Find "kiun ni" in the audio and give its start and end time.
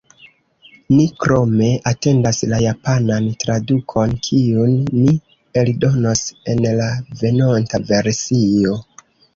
4.29-5.15